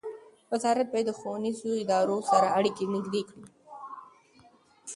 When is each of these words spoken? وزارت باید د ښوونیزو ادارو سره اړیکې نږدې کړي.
وزارت 0.51 0.87
باید 0.93 1.07
د 1.09 1.11
ښوونیزو 1.19 1.69
ادارو 1.83 2.17
سره 2.31 2.47
اړیکې 2.57 2.85
نږدې 2.93 3.21
کړي. 3.29 3.45